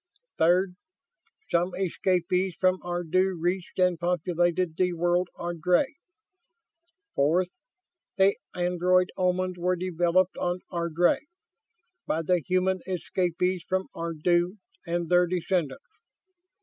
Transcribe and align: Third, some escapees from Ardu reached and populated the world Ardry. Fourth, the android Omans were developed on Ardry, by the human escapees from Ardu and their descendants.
Third, 0.39 0.77
some 1.51 1.75
escapees 1.75 2.55
from 2.59 2.79
Ardu 2.81 3.39
reached 3.39 3.77
and 3.77 3.99
populated 3.99 4.75
the 4.75 4.93
world 4.93 5.29
Ardry. 5.35 5.95
Fourth, 7.13 7.51
the 8.17 8.35
android 8.55 9.11
Omans 9.15 9.59
were 9.59 9.75
developed 9.75 10.37
on 10.37 10.61
Ardry, 10.71 11.27
by 12.07 12.23
the 12.23 12.41
human 12.43 12.79
escapees 12.87 13.61
from 13.69 13.89
Ardu 13.95 14.57
and 14.87 15.07
their 15.07 15.27
descendants. 15.27 15.85